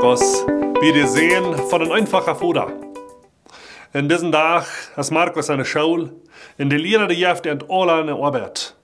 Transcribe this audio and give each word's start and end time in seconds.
wie 0.00 0.92
die 0.92 1.06
sehen 1.08 1.58
von 1.68 1.82
ein 1.82 1.90
einfacher 1.90 2.36
Fuder. 2.36 2.72
In 3.92 4.08
diesem 4.08 4.30
Tag 4.30 4.64
ist 4.96 5.10
Markus 5.10 5.50
eine 5.50 5.64
Schule, 5.64 6.12
in 6.56 6.70
der 6.70 6.78
Lehrer 6.78 7.08
die 7.08 7.16
Jefte 7.16 7.50
und 7.50 7.68
alle 7.68 7.94
eine 7.94 8.14
Arbeit. 8.14 8.76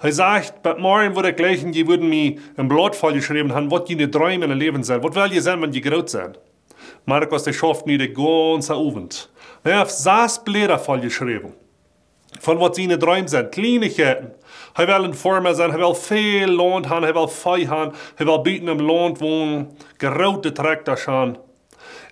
Er 0.00 0.12
sagt, 0.12 0.62
bei 0.62 0.76
morgen 0.76 1.16
würde 1.16 1.30
ich 1.30 1.36
gleichen, 1.36 1.72
die 1.72 1.88
würden 1.88 2.08
mir 2.08 2.36
im 2.56 2.68
Blatt 2.68 2.96
geschrieben 3.00 3.52
haben, 3.52 3.68
was 3.68 3.84
die 3.86 4.08
Träume 4.08 4.44
in 4.44 4.52
Leben 4.52 4.84
sind. 4.84 5.02
Was 5.02 5.14
will 5.16 5.32
ihr 5.32 5.42
sein, 5.42 5.60
wenn 5.60 5.72
die 5.72 5.80
groß 5.80 6.12
sind? 6.12 6.38
Markus, 7.04 7.42
der 7.42 7.52
schafft 7.52 7.86
nie 7.86 7.98
den 7.98 8.14
ganzen 8.14 8.76
Abend. 8.76 9.28
Er 9.64 9.80
hat 9.80 9.90
sechs 9.90 10.38
Blätter 10.44 10.98
geschrieben. 10.98 11.52
Von 12.40 12.58
was 12.58 12.76
seine 12.76 12.98
Träume 12.98 13.28
sind, 13.28 13.52
Kleinigkeiten. 13.52 14.30
Er 14.74 14.88
will 14.88 15.04
ein 15.04 15.14
Former 15.14 15.54
sein, 15.54 15.72
er 15.72 15.78
will 15.78 15.94
viel 15.94 16.50
Land 16.50 16.88
haben, 16.88 17.04
er 17.04 17.14
will 17.14 17.28
Fei 17.28 17.66
haben, 17.66 17.92
er 18.16 18.26
will 18.26 18.38
bieten 18.38 18.66
im 18.68 18.80
Land 18.80 19.20
wohnen, 19.20 19.76
gerote 19.98 20.54
Traktor 20.54 20.96
schauen. 20.96 21.36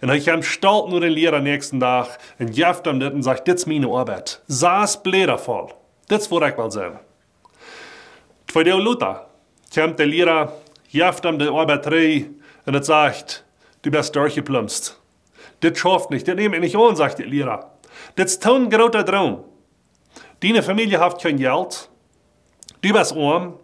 Und 0.02 0.10
ich 0.10 0.26
kam 0.26 0.42
stolz 0.42 0.90
nur 0.90 1.00
den 1.00 1.12
Lehrer 1.12 1.40
nächsten 1.40 1.80
Tag 1.80 2.18
und 2.38 2.54
jeft 2.54 2.86
ihm 2.86 3.00
das 3.00 3.14
und 3.14 3.22
sagt, 3.22 3.48
das 3.48 3.54
ist 3.56 3.66
meine 3.66 3.88
Arbeit. 3.88 4.42
Saß 4.48 5.02
Blätter 5.02 5.38
voll. 5.38 5.68
Das 6.08 6.30
würde 6.30 6.50
ich 6.50 6.56
mal 6.58 6.70
sagen. 6.70 6.98
Zwei 8.48 8.62
Jahre 8.64 8.82
Luther 8.82 9.30
kommt 9.74 9.98
der 9.98 10.06
Lehrer, 10.06 10.52
jeft 10.90 11.24
ihm 11.24 11.38
die 11.38 11.48
Arbeit 11.48 11.86
rein 11.86 12.34
und 12.66 12.74
er 12.74 12.82
sagt, 12.82 13.46
du 13.80 13.90
bist 13.90 14.14
durchgeplumpst. 14.14 15.00
Das 15.60 15.78
schafft 15.78 16.10
nicht, 16.10 16.28
das 16.28 16.34
nehme 16.34 16.56
ich 16.56 16.62
nicht 16.62 16.76
an, 16.76 16.96
sagt 16.96 17.18
der 17.18 17.26
Lehrer. 17.26 17.72
Das 18.16 18.32
ist 18.32 18.46
ein 18.46 18.68
großer 18.68 19.06
Traum. 19.06 19.44
Deine 20.40 20.62
Familie 20.62 21.00
hat 21.00 21.20
kein 21.20 21.36
Geld. 21.36 21.88
Du 22.80 22.92
bist 22.92 23.16
arm. 23.16 23.54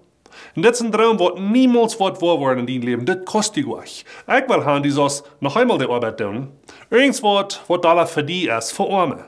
Und 0.56 0.64
das 0.64 0.80
ist 0.80 0.86
ein 0.86 0.92
Traum, 0.92 1.18
was 1.20 1.38
niemals 1.38 1.98
wird 2.00 2.20
wahr 2.20 2.40
werden 2.40 2.60
in 2.60 2.66
deinem 2.66 2.82
Leben. 2.82 3.06
Das 3.06 3.24
kostet 3.24 3.66
euch. 3.66 4.04
Ich 4.26 4.48
will 4.48 4.64
haben, 4.64 4.82
die 4.82 4.92
das 4.92 5.22
noch 5.40 5.54
einmal 5.56 5.78
die 5.78 5.86
Arbeit 5.86 6.18
tun. 6.18 6.48
Irgendwas, 6.90 7.60
was 7.68 7.80
da 7.80 8.06
für 8.06 8.24
die 8.24 8.48
ist, 8.48 8.72
für 8.72 8.90
Arme. 8.90 9.24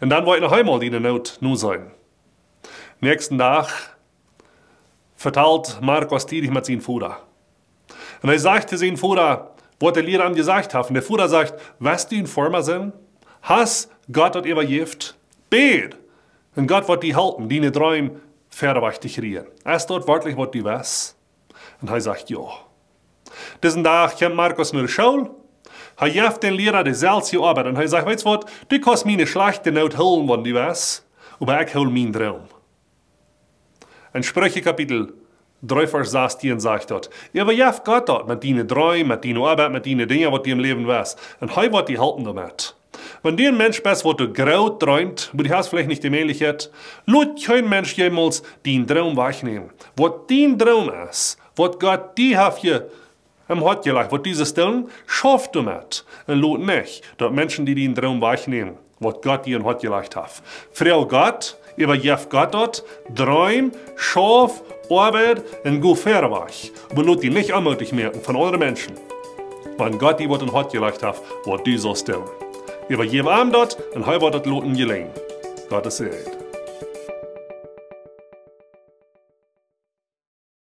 Und 0.00 0.10
dann 0.10 0.26
wird 0.26 0.40
noch 0.40 0.52
einmal 0.52 0.78
die 0.80 0.90
Not 0.90 1.38
nur 1.40 1.56
sein. 1.56 1.90
Nächsten 3.00 3.38
Tag 3.38 3.68
verteilt 5.16 5.78
Markus 5.80 6.26
Tiedich 6.26 6.50
mit 6.50 6.64
seinem 6.64 6.80
Vater. 6.80 7.18
Und 8.22 8.30
er 8.30 8.38
sagt 8.38 8.70
zu 8.70 8.78
seinem 8.78 8.96
Vater, 8.96 9.54
was 9.78 9.92
der 9.92 10.02
Lehrer 10.02 10.26
ihm 10.26 10.34
gesagt 10.34 10.74
hat. 10.74 10.88
Und 10.88 10.94
der 10.94 11.02
Vater 11.02 11.28
sagt, 11.28 11.60
was 11.78 12.04
in 12.12 12.26
Former 12.26 12.62
sind? 12.62 12.92
Has 13.42 13.88
Gott 14.10 14.36
hat 14.36 14.46
übergift? 14.46 15.16
Bet. 15.50 15.96
Und 16.54 16.66
Gott 16.66 16.88
wird 16.88 17.02
die 17.02 17.16
halten, 17.16 17.48
die 17.48 17.60
nicht 17.60 17.74
träumen, 17.74 18.20
verwach 18.48 18.98
dich 18.98 19.20
rieren. 19.20 19.46
Es 19.64 19.86
dort 19.86 20.06
wörtlich, 20.06 20.36
was 20.36 20.50
du 20.50 20.64
weißt. 20.64 21.16
Und 21.80 21.90
er 21.90 22.00
sagt, 22.00 22.30
ja. 22.30 22.40
Diesen 23.62 23.82
Tag 23.84 24.18
kommt 24.18 24.34
Markus 24.34 24.72
nur 24.72 24.88
Schule. 24.88 25.30
Er 25.98 26.08
jeft 26.08 26.42
den 26.42 26.54
Lehrer 26.54 26.84
die 26.84 26.94
seltsche 26.94 27.40
Arbeit 27.40 27.66
und 27.66 27.76
er 27.76 27.88
sagt, 27.88 28.06
weißt 28.06 28.24
du 28.24 28.30
was, 28.30 28.40
du 28.68 28.80
kannst 28.80 29.06
meine 29.06 29.26
schlechte 29.26 29.72
Not 29.72 29.96
holen, 29.96 30.28
wenn 30.28 30.44
du 30.44 30.54
weißt, 30.54 31.06
aber 31.40 31.66
ich 31.66 31.74
hol 31.74 31.88
meinen 31.88 32.12
Traum. 32.12 32.42
In 34.12 34.22
Sprüche 34.22 34.60
Kapitel 34.62 35.14
3, 35.62 35.86
Vers 35.86 36.10
16 36.10 36.60
sagt 36.60 36.90
dort, 36.90 37.08
aber 37.38 37.52
jeft 37.52 37.84
Gott 37.84 38.08
dort 38.08 38.26
mit 38.28 38.42
deinen 38.42 38.66
Träumen, 38.66 39.08
mit 39.08 39.24
deiner 39.24 39.46
Arbeit, 39.46 39.72
mit 39.72 39.86
deinen 39.86 40.08
Dingen, 40.08 40.32
was 40.32 40.42
du 40.42 40.50
im 40.50 40.58
Leben 40.58 40.86
weißt. 40.86 41.18
Und 41.40 41.56
er 41.56 41.72
wird 41.72 41.88
die 41.88 41.98
halten 41.98 42.24
damit. 42.24 42.71
Wenn 43.24 43.36
du 43.36 43.46
ein 43.46 43.56
Mensch 43.56 43.80
bist, 43.80 44.04
wo 44.04 44.12
du 44.14 44.32
grau 44.32 44.70
träumt, 44.70 45.30
wo 45.32 45.44
du 45.44 45.50
hast 45.50 45.68
vielleicht 45.68 45.88
nicht 45.88 46.02
die 46.02 46.10
Möglichkeit, 46.10 46.70
lut 47.06 47.40
kein 47.44 47.68
Mensch 47.68 47.94
jemals 47.94 48.42
den 48.66 48.84
Traum 48.84 49.16
wahrnehmen. 49.16 49.70
Was 49.96 50.12
dein 50.28 50.58
Traum 50.58 50.90
ist, 51.08 51.38
was 51.54 51.78
Gott 51.78 52.18
dir 52.18 52.38
hat 52.38 52.58
hier 52.58 52.88
im 53.48 53.62
Hot 53.62 53.84
gelegt, 53.84 54.10
was 54.10 54.22
dieses 54.22 54.52
tun, 54.52 54.88
schafft 55.06 55.54
du 55.54 55.62
mit. 55.62 56.04
Und 56.26 56.40
lut 56.40 56.60
nicht, 56.60 57.02
dass 57.18 57.30
Menschen, 57.30 57.64
die 57.64 57.76
den 57.76 57.94
Traum 57.94 58.20
wahrnehmen, 58.20 58.76
was 58.98 59.14
Gott 59.22 59.46
dir 59.46 59.62
Hot 59.62 59.80
gelegt 59.80 60.16
hat. 60.16 60.42
Frau 60.72 61.06
Gott, 61.06 61.56
über 61.76 61.94
Jeff 61.94 62.28
Gott 62.28 62.52
dort, 62.52 62.82
Träum, 63.14 63.70
Schaf, 63.94 64.62
Arbeit 64.90 65.42
und 65.64 65.80
gut 65.80 65.98
verwach. 65.98 66.50
Aber 66.90 67.04
lut 67.04 67.22
die 67.22 67.30
nicht 67.30 67.54
anmutig 67.54 67.92
merken 67.92 68.20
von 68.20 68.36
anderen 68.36 68.58
Menschen. 68.58 68.94
Wenn 69.78 69.96
Gott 69.96 70.18
dir 70.18 70.28
was 70.28 70.42
in 70.42 70.52
Hot 70.52 70.72
gelegt 70.72 71.04
hat, 71.04 71.20
was 71.44 71.62
du 71.62 71.78
sollst 71.78 72.08
tun. 72.08 72.24
Je 72.90 72.96
var 72.96 73.04
givet 73.04 73.32
am 73.32 73.52
dort, 73.52 73.76
en 73.94 74.02
har 74.02 74.18
varit 74.20 74.46
låten 74.46 74.74
geleng. 74.74 75.10
Gott 75.70 75.86
är 75.86 76.41